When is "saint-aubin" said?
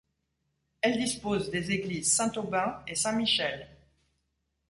2.15-2.81